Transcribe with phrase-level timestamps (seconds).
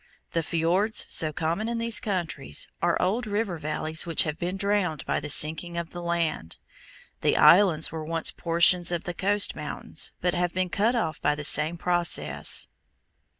[0.31, 5.05] The fiords, so common in these countries, are old river valleys which have been drowned
[5.05, 6.57] by the sinking of the land.
[7.21, 11.35] The islands were once portions of the coast mountains, but have been cut off by
[11.35, 12.67] the same process.